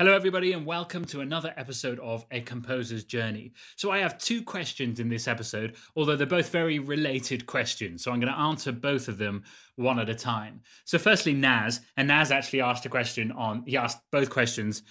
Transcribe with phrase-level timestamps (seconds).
[0.00, 3.52] Hello, everybody, and welcome to another episode of A Composer's Journey.
[3.76, 8.02] So, I have two questions in this episode, although they're both very related questions.
[8.02, 9.44] So, I'm going to answer both of them
[9.76, 10.62] one at a time.
[10.86, 14.84] So, firstly, Naz, and Naz actually asked a question on, he asked both questions,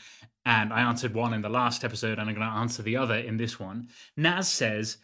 [0.45, 3.17] and I answered one in the last episode, and I'm going to answer the other
[3.17, 3.87] in this one.
[4.15, 4.97] Naz says,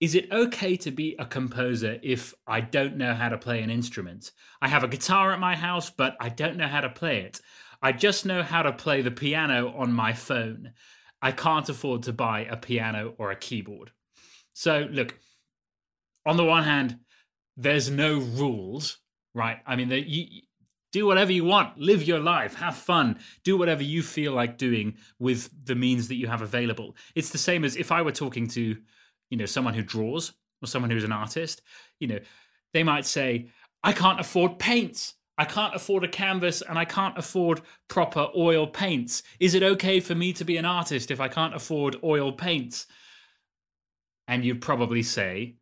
[0.00, 3.70] is it okay to be a composer if I don't know how to play an
[3.70, 4.32] instrument?
[4.60, 7.40] I have a guitar at my house, but I don't know how to play it.
[7.82, 10.72] I just know how to play the piano on my phone.
[11.22, 13.90] I can't afford to buy a piano or a keyboard.
[14.52, 15.18] So, look,
[16.24, 16.98] on the one hand,
[17.56, 18.98] there's no rules,
[19.34, 19.58] right?
[19.66, 20.42] I mean, you
[20.92, 24.96] do whatever you want, live your life, have fun, do whatever you feel like doing
[25.18, 26.96] with the means that you have available.
[27.14, 28.76] It's the same as if I were talking to,
[29.28, 31.60] you know, someone who draws or someone who's an artist,
[32.00, 32.18] you know,
[32.72, 33.48] they might say,
[33.82, 35.15] I can't afford paints.
[35.38, 39.22] I can't afford a canvas and I can't afford proper oil paints.
[39.38, 42.86] Is it okay for me to be an artist if I can't afford oil paints?
[44.28, 45.56] And you'd probably say,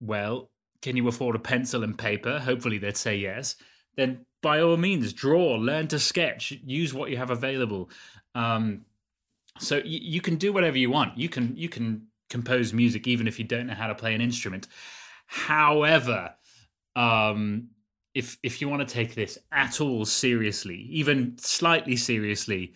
[0.00, 0.50] well,
[0.82, 2.38] can you afford a pencil and paper?
[2.38, 3.56] Hopefully they'd say yes.
[3.96, 7.90] Then by all means, draw, learn to sketch, use what you have available.
[8.34, 8.82] Um,
[9.58, 11.16] so y- you can do whatever you want.
[11.16, 14.20] You can you can compose music even if you don't know how to play an
[14.20, 14.68] instrument.
[15.26, 16.34] However,
[16.96, 17.68] um,
[18.14, 22.74] if if you want to take this at all seriously, even slightly seriously,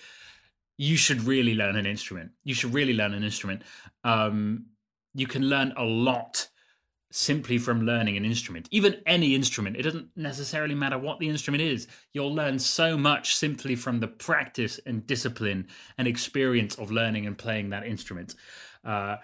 [0.77, 2.31] you should really learn an instrument.
[2.45, 3.63] You should really learn an instrument.
[4.05, 4.67] Um,
[5.15, 6.49] you can learn a lot
[7.11, 9.77] simply from learning an instrument, even any instrument.
[9.77, 11.89] It doesn't necessarily matter what the instrument is.
[12.13, 17.39] You'll learn so much simply from the practice and discipline and experience of learning and
[17.39, 18.35] playing that instrument.
[18.85, 19.17] Uh,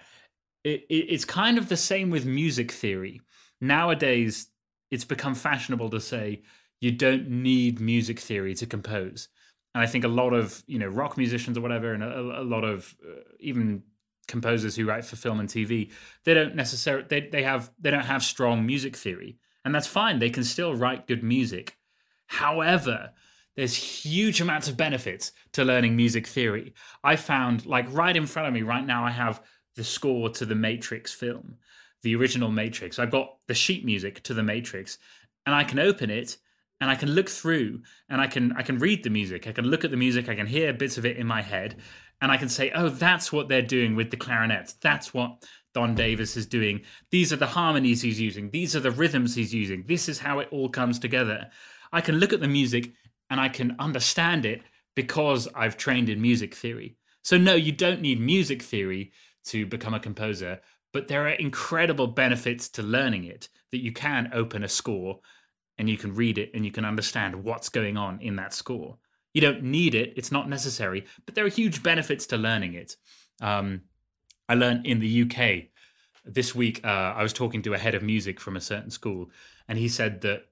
[0.65, 3.21] it, it, it's kind of the same with music theory.
[3.61, 4.49] Nowadays,
[4.95, 6.41] it's become fashionable to say
[6.81, 9.29] you don't need music theory to compose.
[9.75, 12.45] And I think a lot of you know rock musicians or whatever, and a, a
[12.45, 13.83] lot of uh, even
[14.29, 15.91] composers who write for film and TV,
[16.25, 20.21] they don't necessarily they they have they don't have strong music theory, and that's fine.
[20.21, 21.77] They can still write good music.
[22.27, 23.11] However,
[23.57, 26.73] there's huge amounts of benefits to learning music theory.
[27.03, 29.43] I found like right in front of me right now, I have
[29.75, 31.57] the score to the Matrix film
[32.05, 32.99] the original Matrix.
[32.99, 34.99] I've got the sheet music to the Matrix,
[35.45, 36.37] and I can open it
[36.81, 39.47] and I can look through and I can I can read the music.
[39.47, 40.29] I can look at the music.
[40.29, 41.77] I can hear bits of it in my head,
[42.21, 44.75] and I can say, "Oh, that's what they're doing with the clarinets.
[44.75, 46.83] That's what Don Davis is doing.
[47.11, 48.51] These are the harmonies he's using.
[48.51, 49.85] These are the rhythms he's using.
[49.87, 51.51] This is how it all comes together."
[51.93, 52.93] I can look at the music
[53.31, 54.63] and I can understand it
[54.97, 56.97] because I've trained in music theory.
[57.23, 59.13] So no, you don't need music theory
[59.47, 60.61] to become a composer,
[60.95, 65.19] but there are incredible benefits to learning it that you can open a score
[65.77, 68.97] and you can read it and you can understand what's going on in that score.
[69.35, 72.97] You don't need it, it's not necessary, but there are huge benefits to learning it.
[73.43, 73.83] Um,
[74.49, 75.65] I learned in the UK
[76.25, 79.31] this week, uh, I was talking to a head of music from a certain school,
[79.67, 80.45] and he said that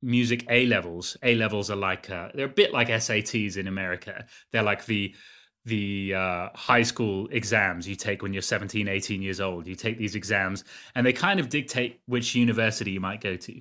[0.00, 4.24] music A levels, A levels are like, uh, they're a bit like SATs in America.
[4.52, 5.14] They're like the
[5.66, 9.66] the uh, high school exams you take when you're 17 18 years old.
[9.66, 13.60] You take these exams and they kind of dictate which university you might go to.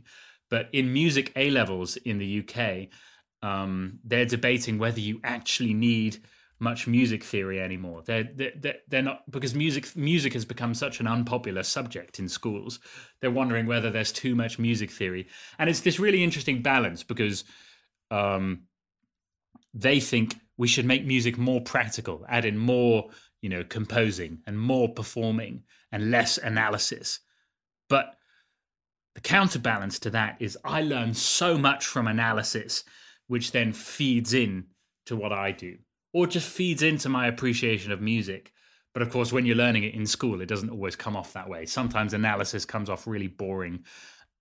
[0.50, 2.90] But in music a levels in the uk
[3.42, 6.18] um, they're debating whether you actually need
[6.60, 8.02] much music theory anymore.
[8.06, 12.80] They're, they're, they're not because music music has become such an unpopular subject in schools
[13.20, 15.28] they're wondering whether there's too much music theory.
[15.60, 17.44] And it's this really interesting balance because
[18.10, 18.62] um,
[19.74, 23.10] they think we should make music more practical, add in more,
[23.42, 27.20] you know, composing and more performing and less analysis.
[27.90, 28.16] But
[29.16, 32.84] the counterbalance to that is I learn so much from analysis,
[33.28, 34.66] which then feeds in
[35.06, 35.78] to what I do,
[36.14, 38.52] or just feeds into my appreciation of music.
[38.94, 41.50] But of course, when you're learning it in school, it doesn't always come off that
[41.50, 41.66] way.
[41.66, 43.84] Sometimes analysis comes off really boring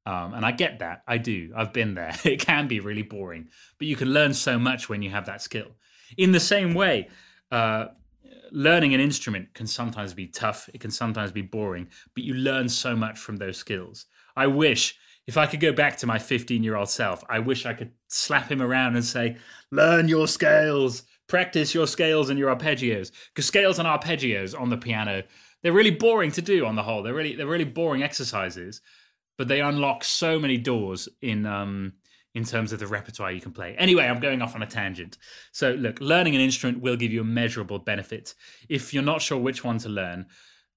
[0.06, 1.02] um, and I get that.
[1.06, 1.52] I do.
[1.56, 2.14] I've been there.
[2.24, 3.48] It can be really boring,
[3.78, 5.68] but you can learn so much when you have that skill.
[6.16, 7.08] In the same way,
[7.50, 7.86] uh,
[8.50, 10.68] learning an instrument can sometimes be tough.
[10.72, 14.06] It can sometimes be boring, but you learn so much from those skills.
[14.36, 14.96] I wish
[15.26, 17.92] if I could go back to my 15 year old self, I wish I could
[18.08, 19.36] slap him around and say,
[19.70, 23.10] learn your scales, practice your scales and your arpeggios.
[23.28, 25.22] Because scales and arpeggios on the piano,
[25.62, 27.02] they're really boring to do on the whole.
[27.02, 28.80] They're really, they're really boring exercises
[29.36, 31.94] but they unlock so many doors in um,
[32.34, 33.76] in terms of the repertoire you can play.
[33.78, 35.18] Anyway, I'm going off on a tangent.
[35.52, 38.34] So, look, learning an instrument will give you a measurable benefit.
[38.68, 40.26] If you're not sure which one to learn,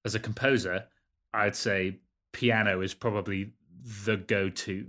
[0.05, 0.85] as a composer,
[1.33, 1.99] I'd say
[2.31, 3.53] piano is probably
[4.05, 4.87] the go-to.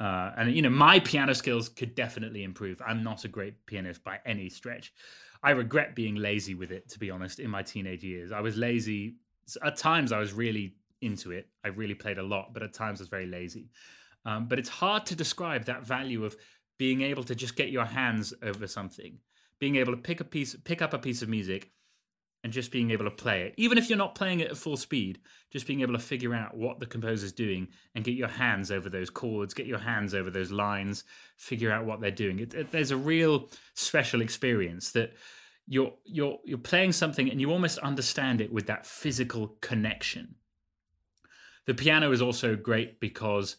[0.00, 2.80] Uh, and you know, my piano skills could definitely improve.
[2.86, 4.92] I'm not a great pianist by any stretch.
[5.42, 8.32] I regret being lazy with it, to be honest, in my teenage years.
[8.32, 9.16] I was lazy.
[9.62, 11.48] At times, I was really into it.
[11.64, 13.70] I really played a lot, but at times, I was very lazy.
[14.24, 16.36] Um, but it's hard to describe that value of
[16.78, 19.18] being able to just get your hands over something,
[19.58, 21.70] being able to pick a piece, pick up a piece of music,
[22.42, 24.76] and just being able to play it, even if you're not playing it at full
[24.76, 25.18] speed,
[25.50, 28.88] just being able to figure out what the composer's doing and get your hands over
[28.88, 31.04] those chords, get your hands over those lines,
[31.36, 32.38] figure out what they're doing.
[32.38, 35.12] It, it, there's a real special experience that
[35.66, 40.34] you're you're you're playing something and you almost understand it with that physical connection.
[41.66, 43.56] The piano is also great because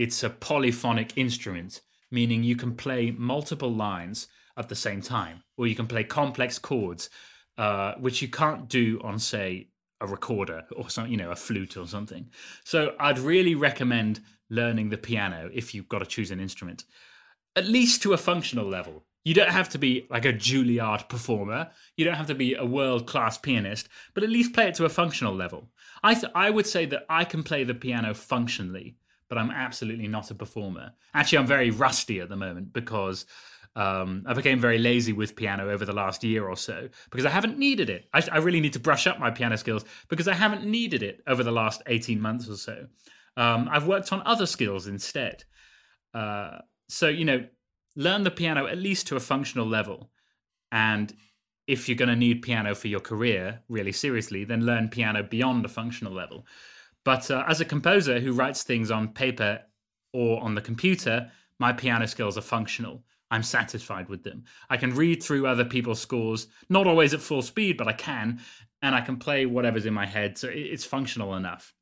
[0.00, 5.66] it's a polyphonic instrument, meaning you can play multiple lines at the same time, or
[5.66, 7.10] you can play complex chords
[7.58, 9.68] uh, which you can't do on, say,
[10.00, 12.30] a recorder or some, you know, a flute or something.
[12.64, 16.84] So I'd really recommend learning the piano if you've got to choose an instrument,
[17.54, 19.04] at least to a functional level.
[19.24, 21.70] You don't have to be like a Juilliard performer.
[21.98, 24.86] You don't have to be a world class pianist, but at least play it to
[24.86, 25.68] a functional level.
[26.02, 28.96] I th- I would say that I can play the piano functionally,
[29.30, 30.92] but I'm absolutely not a performer.
[31.14, 33.24] Actually, I'm very rusty at the moment because
[33.76, 37.30] um, I became very lazy with piano over the last year or so because I
[37.30, 38.08] haven't needed it.
[38.12, 41.22] I, I, really need to brush up my piano skills because I haven't needed it
[41.28, 42.88] over the last 18 months or so.
[43.36, 45.44] Um, I've worked on other skills instead.
[46.12, 47.46] Uh, so, you know,
[47.94, 50.10] learn the piano at least to a functional level.
[50.72, 51.14] And
[51.68, 55.64] if you're going to need piano for your career really seriously, then learn piano beyond
[55.64, 56.44] a functional level.
[57.04, 59.60] But uh, as a composer who writes things on paper
[60.12, 63.04] or on the computer, my piano skills are functional.
[63.30, 64.44] I'm satisfied with them.
[64.68, 68.40] I can read through other people's scores, not always at full speed, but I can,
[68.82, 71.74] and I can play whatever's in my head, so it's functional enough.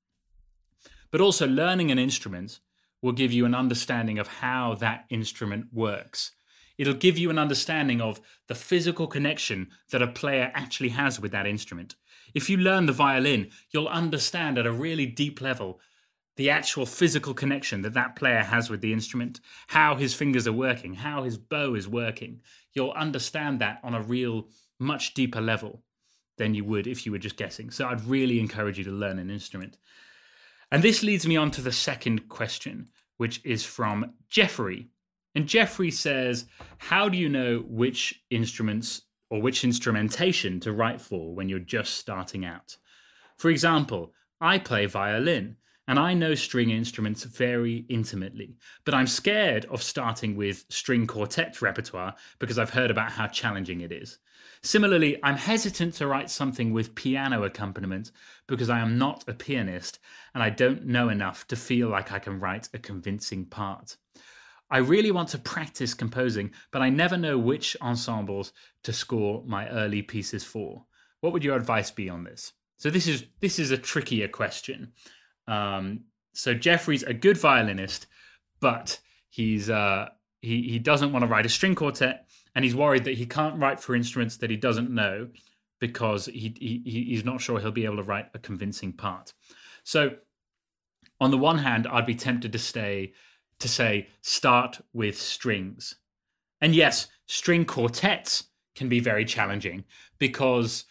[1.10, 2.60] But also, learning an instrument
[3.00, 6.32] will give you an understanding of how that instrument works.
[6.76, 11.32] It'll give you an understanding of the physical connection that a player actually has with
[11.32, 11.96] that instrument.
[12.34, 15.80] If you learn the violin, you'll understand at a really deep level
[16.36, 20.52] the actual physical connection that that player has with the instrument, how his fingers are
[20.52, 22.40] working, how his bow is working.
[22.72, 24.46] You'll understand that on a real,
[24.78, 25.82] much deeper level
[26.36, 27.72] than you would if you were just guessing.
[27.72, 29.78] So I'd really encourage you to learn an instrument.
[30.70, 34.88] And this leads me on to the second question, which is from Jeffrey.
[35.34, 36.46] And Jeffrey says,
[36.78, 41.94] How do you know which instruments or which instrumentation to write for when you're just
[41.94, 42.76] starting out?
[43.36, 45.56] For example, I play violin
[45.88, 51.62] and I know string instruments very intimately, but I'm scared of starting with string quartet
[51.62, 54.18] repertoire because I've heard about how challenging it is.
[54.62, 58.10] Similarly, I'm hesitant to write something with piano accompaniment
[58.46, 59.98] because I am not a pianist
[60.34, 63.96] and I don't know enough to feel like I can write a convincing part.
[64.70, 68.52] I really want to practice composing, but I never know which ensembles
[68.84, 70.84] to score my early pieces for.
[71.20, 72.52] What would your advice be on this?
[72.76, 74.92] So this is this is a trickier question.
[75.46, 78.06] Um, so Jeffrey's a good violinist,
[78.60, 79.00] but
[79.30, 80.08] he's uh,
[80.40, 83.58] he he doesn't want to write a string quartet, and he's worried that he can't
[83.58, 85.28] write for instruments that he doesn't know
[85.80, 89.32] because he, he he's not sure he'll be able to write a convincing part.
[89.82, 90.16] So,
[91.20, 93.12] on the one hand, I'd be tempted to stay
[93.60, 95.96] to say start with strings,
[96.60, 98.44] and yes, string quartets
[98.74, 99.84] can be very challenging
[100.18, 100.84] because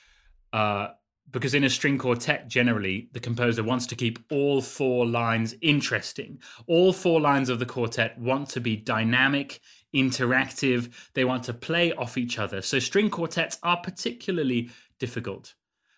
[0.54, 0.90] uh,
[1.32, 6.40] because in a string quartet, generally, the composer wants to keep all four lines interesting.
[6.68, 9.60] All four lines of the quartet want to be dynamic,
[9.94, 12.62] interactive, they want to play off each other.
[12.62, 15.56] So, string quartets are particularly difficult.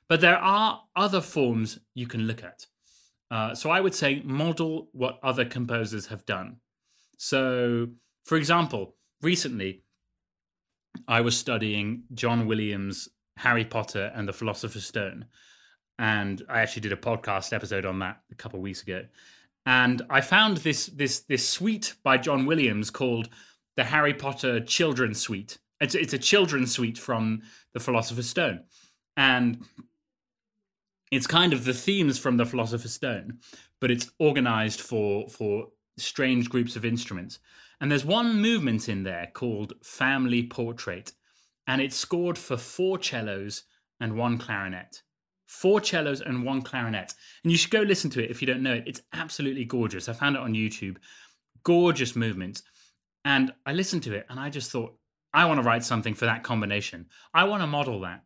[0.07, 2.65] But there are other forms you can look at.
[3.29, 6.57] Uh, so, I would say model what other composers have done.
[7.21, 7.89] So,
[8.23, 9.83] for example, recently
[11.05, 15.25] I was studying John Williams' Harry Potter and the Philosopher's Stone.
[15.99, 19.03] And I actually did a podcast episode on that a couple of weeks ago.
[19.65, 23.27] And I found this this this suite by John Williams called
[23.75, 25.57] the Harry Potter Children's Suite.
[25.81, 27.41] It's it's a children's suite from
[27.73, 28.63] the Philosopher's Stone.
[29.17, 29.65] And
[31.11, 33.39] it's kind of the themes from the Philosopher's Stone,
[33.81, 35.67] but it's organized for for
[35.99, 37.39] strange groups of instruments.
[37.81, 41.13] And there's one movement in there called Family Portrait
[41.69, 43.63] and it's scored for four cellos
[43.99, 45.03] and one clarinet.
[45.45, 47.13] Four cellos and one clarinet.
[47.43, 48.85] And you should go listen to it if you don't know it.
[48.87, 50.09] It's absolutely gorgeous.
[50.09, 50.97] I found it on YouTube.
[51.63, 52.63] Gorgeous movement.
[53.23, 54.97] And I listened to it and I just thought,
[55.31, 57.05] I want to write something for that combination.
[57.35, 58.23] I want to model that.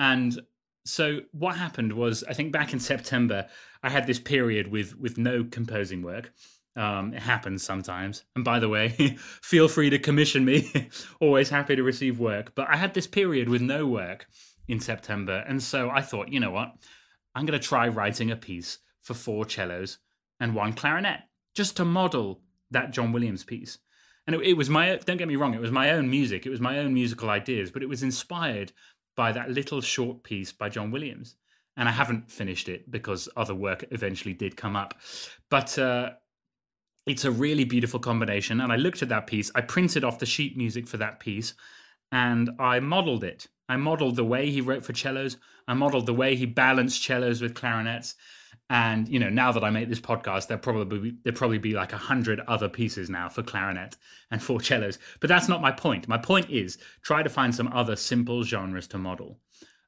[0.00, 0.40] And
[0.84, 3.46] so what happened was I think back in September
[3.84, 6.32] I had this period with with no composing work
[6.74, 8.24] Um, it happens sometimes.
[8.34, 8.88] And by the way,
[9.42, 10.90] feel free to commission me.
[11.20, 12.54] Always happy to receive work.
[12.54, 14.26] But I had this period with no work
[14.68, 15.44] in September.
[15.46, 16.74] And so I thought, you know what?
[17.34, 19.98] I'm going to try writing a piece for four cellos
[20.40, 21.20] and one clarinet
[21.54, 23.78] just to model that John Williams piece.
[24.26, 26.46] And it, it was my, don't get me wrong, it was my own music.
[26.46, 28.72] It was my own musical ideas, but it was inspired
[29.16, 31.36] by that little short piece by John Williams.
[31.76, 34.94] And I haven't finished it because other work eventually did come up.
[35.48, 36.12] But uh,
[37.06, 38.60] it's a really beautiful combination.
[38.60, 41.54] And I looked at that piece, I printed off the sheet music for that piece,
[42.10, 43.46] and I modeled it.
[43.68, 47.40] I modeled the way he wrote for cellos, I modeled the way he balanced cellos
[47.40, 48.14] with clarinets.
[48.70, 51.92] And you know, now that I make this podcast, there probably there probably be like
[51.92, 53.96] a hundred other pieces now for clarinet
[54.30, 54.98] and for cellos.
[55.20, 56.08] But that's not my point.
[56.08, 59.38] My point is try to find some other simple genres to model.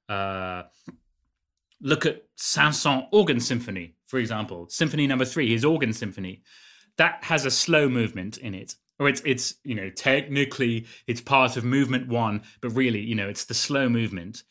[0.08, 0.64] Uh,
[1.80, 6.42] look at Saint-Saëns organ symphony, for example, Symphony Number Three, his organ symphony.
[6.98, 11.56] That has a slow movement in it, or it's it's you know technically it's part
[11.56, 14.42] of movement one, but really you know it's the slow movement.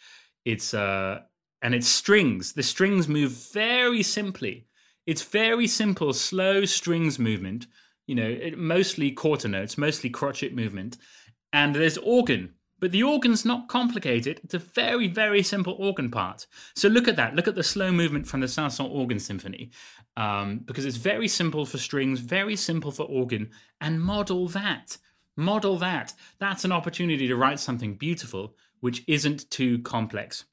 [0.46, 1.22] It's uh
[1.62, 2.54] and it's strings.
[2.54, 4.68] The strings move very simply.
[5.06, 7.68] It's very simple, slow strings movement.
[8.06, 10.98] You know, it, mostly quarter notes, mostly crotchet movement.
[11.54, 14.42] And there's organ, but the organ's not complicated.
[14.44, 16.48] It's a very, very simple organ part.
[16.76, 17.34] So look at that.
[17.34, 19.72] Look at the slow movement from the Saint-Saëns Organ Symphony,
[20.18, 24.98] um, because it's very simple for strings, very simple for organ, and model that.
[25.38, 26.14] Model that.
[26.40, 30.44] That's an opportunity to write something beautiful, which isn't too complex.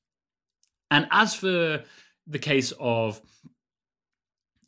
[0.88, 1.82] And as for
[2.28, 3.20] the case of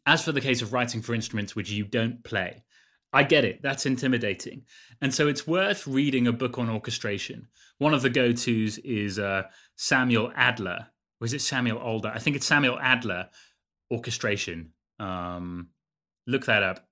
[0.04, 2.64] as for the case of writing for instruments which you don't play,
[3.12, 3.60] I get it.
[3.62, 4.62] That's intimidating.
[5.00, 7.48] And so it's worth reading a book on orchestration.
[7.78, 9.44] One of the go tos is uh,
[9.76, 10.88] Samuel Adler.
[11.20, 12.10] Or is it Samuel Alder?
[12.14, 13.28] I think it's Samuel Adler,
[13.90, 14.72] Orchestration.
[14.98, 15.68] Um,
[16.26, 16.86] look that up.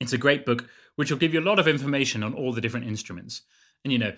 [0.00, 2.60] It's a great book which will give you a lot of information on all the
[2.60, 3.42] different instruments.
[3.84, 4.12] And, you know,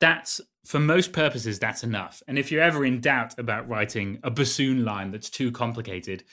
[0.00, 4.30] that's for most purposes that's enough and if you're ever in doubt about writing a
[4.30, 6.24] bassoon line that's too complicated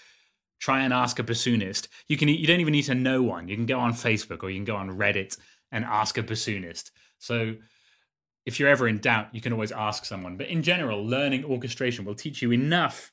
[0.59, 1.87] try and ask a bassoonist.
[2.07, 3.47] You can you don't even need to know one.
[3.47, 5.37] You can go on facebook or you can go on reddit
[5.71, 6.91] and ask a bassoonist.
[7.19, 7.55] So
[8.45, 10.37] if you're ever in doubt you can always ask someone.
[10.37, 13.11] But in general learning orchestration will teach you enough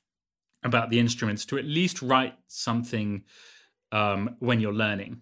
[0.63, 3.25] about the instruments to at least write something
[3.93, 5.21] um, when you're learning.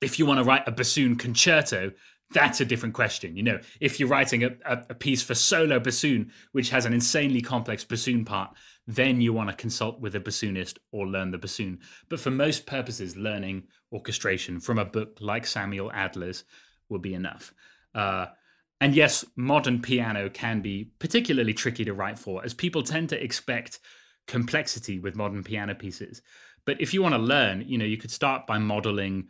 [0.00, 1.92] If you want to write a bassoon concerto
[2.32, 3.36] that's a different question.
[3.36, 6.92] You know, if you're writing a, a, a, piece for solo bassoon, which has an
[6.92, 8.54] insanely complex bassoon part,
[8.94, 11.78] then you want to consult with a bassoonist or learn the bassoon.
[12.08, 16.44] But for most purposes, learning orchestration from a book like Samuel Adler's
[16.88, 17.54] will be enough.
[17.94, 18.26] Uh,
[18.80, 23.22] and yes, modern piano can be particularly tricky to write for, as people tend to
[23.22, 23.80] expect
[24.26, 26.22] complexity with modern piano pieces.
[26.64, 29.28] But if you want to learn, you know, you could start by modeling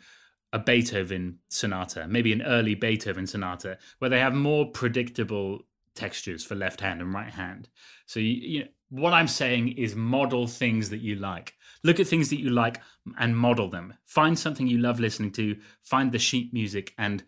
[0.52, 5.60] a Beethoven sonata, maybe an early Beethoven sonata, where they have more predictable
[5.94, 7.68] textures for left hand and right hand.
[8.06, 11.54] So you, you know, what I'm saying is model things that you like.
[11.82, 12.80] Look at things that you like
[13.18, 13.94] and model them.
[14.04, 17.22] Find something you love listening to, find the sheet music and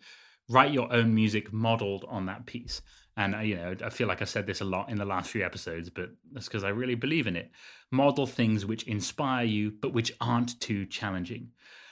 [0.49, 2.81] write your own music modeled on that piece.
[3.15, 5.29] And uh, you know, I feel like I said this a lot in the last
[5.29, 7.51] few episodes, but that's because I really believe in it.
[7.91, 11.49] Model things which inspire you, but which aren't too challenging.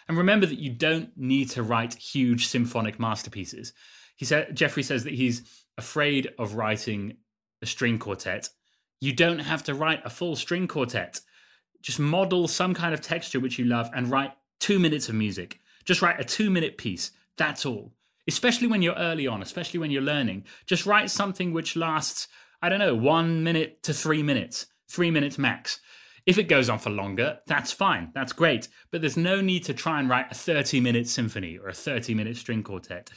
[0.07, 3.73] And remember that you don't need to write huge symphonic masterpieces.
[4.15, 7.17] He said Jeffrey says that he's afraid of writing
[7.61, 8.49] a string quartet.
[9.01, 11.21] You don't have to write a full string quartet.
[11.81, 15.59] Just model some kind of texture which you love and write two minutes of music.
[15.83, 17.09] Just write a two minute piece.
[17.35, 17.93] That's all.
[18.27, 20.45] Especially when you're early on, especially when you're learning.
[20.67, 22.27] Just write something which lasts,
[22.61, 25.79] I don't know, one minute to three minutes, three minutes max.
[26.27, 28.11] If it goes on for longer, that's fine.
[28.13, 28.67] That's great.
[28.91, 32.13] But there's no need to try and write a 30 minute symphony or a 30
[32.13, 33.09] minute string quartet.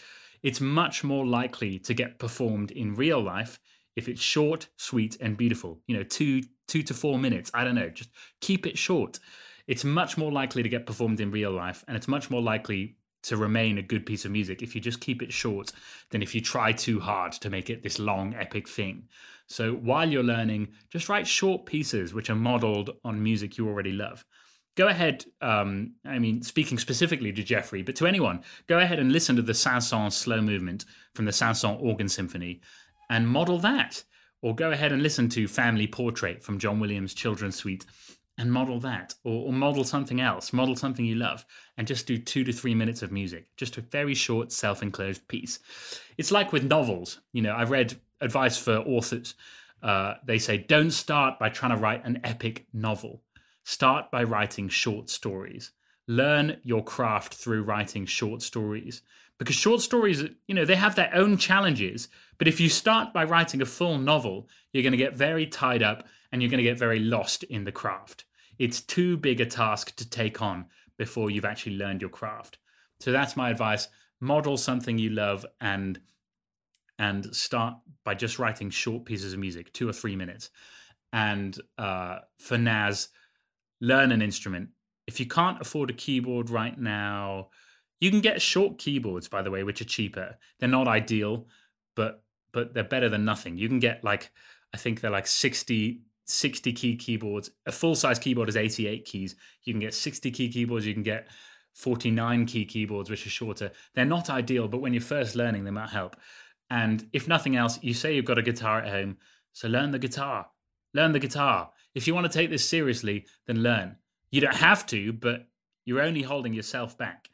[0.42, 3.58] It's much more likely to get performed in real life
[3.96, 5.80] if it's short, sweet, and beautiful.
[5.86, 7.50] You know, two, two to four minutes.
[7.54, 7.88] I don't know.
[7.88, 8.10] Just
[8.40, 9.18] keep it short.
[9.66, 12.96] It's much more likely to get performed in real life, and it's much more likely
[13.24, 15.72] to remain a good piece of music if you just keep it short
[16.10, 19.08] than if you try too hard to make it this long, epic thing.
[19.46, 23.92] So while you're learning, just write short pieces which are modeled on music you already
[23.92, 24.24] love.
[24.76, 29.12] Go ahead, um, I mean, speaking specifically to Jeffrey, but to anyone, go ahead and
[29.12, 30.84] listen to the Saint-Saëns slow movement
[31.14, 32.60] from the Saint-Saëns Organ Symphony
[33.14, 34.02] and model that.
[34.42, 37.86] Or go ahead and listen to Family Portrait from John Williams' Children's Suite
[38.36, 39.14] and model that.
[39.22, 40.52] Or, or, model something else.
[40.52, 41.46] Model something you love
[41.78, 43.46] and just do two to three minutes of music.
[43.56, 45.60] Just a very short self-enclosed piece.
[46.18, 47.20] It's like with novels.
[47.32, 49.34] You know i've read advice for authors.
[49.80, 53.22] Uh, they say don't start by trying to write an epic novel.
[53.62, 55.70] Start by writing short stories.
[56.08, 59.02] Learn your craft through writing short stories
[59.38, 63.24] because short stories you know they have their own challenges but if you start by
[63.24, 66.64] writing a full novel you're going to get very tied up and you're going to
[66.68, 68.24] get very lost in the craft.
[68.58, 70.66] It's too big a task to take on
[70.98, 72.58] before you've actually learned your craft.
[72.98, 73.86] So that's my advice.
[74.20, 76.00] Model something you love and
[76.98, 77.74] and start
[78.04, 80.50] by just writing short pieces of music two or three minutes.
[81.12, 83.10] And uh, for Naz,
[83.80, 84.70] learn an instrument.
[85.06, 87.50] If you can't afford a keyboard right now,
[88.04, 90.36] you can get short keyboards, by the way, which are cheaper.
[90.58, 91.46] They're not ideal,
[91.94, 93.56] but but they're better than nothing.
[93.56, 94.30] You can get like
[94.72, 97.50] I think they're like 60 60 key keyboards.
[97.66, 99.36] A full size keyboard is 88 keys.
[99.64, 100.86] You can get 60 key keyboards.
[100.86, 101.28] You can get
[101.74, 103.70] 49 key keyboards, which are shorter.
[103.94, 106.16] They're not ideal, but when you're first learning, they might help.
[106.70, 109.18] And if nothing else, you say you've got a guitar at home,
[109.52, 110.46] so learn the guitar
[110.94, 111.70] learn the guitar.
[111.94, 113.96] If you want to take this seriously, then learn.
[114.30, 115.48] You don't have to, but
[115.84, 117.28] you're only holding yourself back.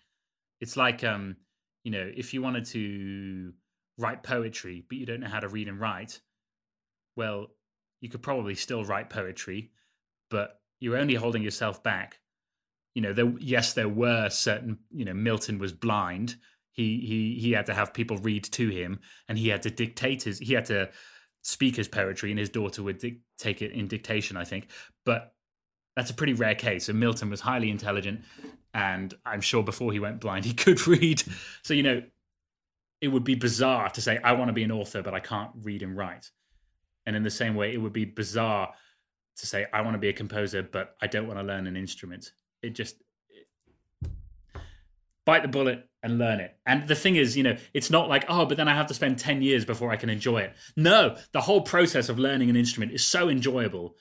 [0.61, 1.37] It's like, um,
[1.85, 3.53] you know, if you wanted to
[3.99, 6.21] write poetry, but you don't know how to read and write,
[7.17, 7.49] well,
[8.01, 9.71] you could probably still write poetry,
[10.31, 12.21] but you're only holding yourself back.
[12.95, 16.37] You know, there, yes, there were certain, you know, Milton was blind.
[16.73, 20.23] He he he had to have people read to him, and he had to dictate
[20.23, 20.39] his.
[20.39, 20.91] He had to
[21.43, 23.01] speak his poetry, and his daughter would
[23.39, 24.69] take it in dictation, I think.
[25.05, 25.35] But
[26.01, 26.89] that's a pretty rare case.
[26.89, 28.23] And Milton was highly intelligent,
[28.73, 31.23] and I'm sure before he went blind, he could read.
[31.63, 32.03] So, you know,
[33.03, 35.51] it would be bizarre to say, I want to be an author, but I can't
[35.61, 36.31] read and write.
[37.05, 38.73] And in the same way, it would be bizarre
[39.37, 41.77] to say, I want to be a composer, but I don't want to learn an
[41.77, 42.33] instrument.
[42.63, 42.97] It just,
[45.27, 46.57] bite the bullet and learn it.
[46.65, 48.95] And the thing is, you know, it's not like, oh, but then I have to
[48.95, 50.55] spend 10 years before I can enjoy it.
[50.77, 53.97] No, the whole process of learning an instrument is so enjoyable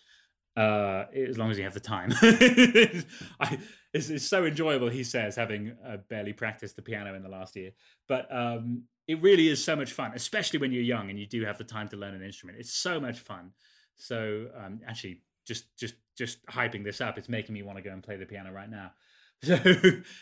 [0.59, 2.11] uh, as long as you have the time.
[2.21, 3.57] I,
[3.93, 7.55] it's, it's, so enjoyable, he says, having uh, barely practiced the piano in the last
[7.55, 7.71] year.
[8.09, 11.45] But um, it really is so much fun, especially when you're young and you do
[11.45, 12.59] have the time to learn an instrument.
[12.59, 13.51] It's so much fun.
[13.95, 17.91] So um, actually, just just just hyping this up, it's making me want to go
[17.91, 18.91] and play the piano right now.
[19.41, 19.57] So,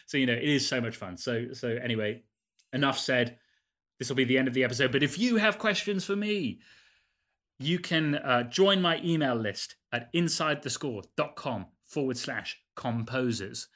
[0.05, 1.17] so you know, it is so much fun.
[1.17, 2.21] So, so anyway,
[2.71, 3.39] enough said.
[3.97, 4.91] This will be the end of the episode.
[4.91, 6.59] But if you have questions for me,
[7.59, 13.67] you can uh, join my email list at insidethescore.com forward slash composers.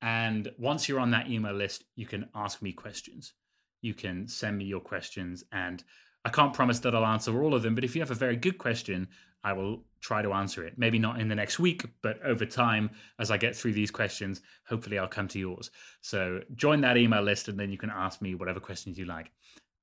[0.00, 3.34] And once you're on that email list, you can ask me questions.
[3.82, 5.82] You can send me your questions, and
[6.24, 7.74] I can't promise that I'll answer all of them.
[7.74, 9.08] But if you have a very good question,
[9.44, 10.74] I will try to answer it.
[10.76, 14.40] Maybe not in the next week, but over time, as I get through these questions,
[14.66, 15.70] hopefully I'll come to yours.
[16.00, 19.32] So join that email list and then you can ask me whatever questions you like.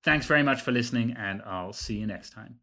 [0.03, 2.59] Thanks very much for listening, and I'll see you next time.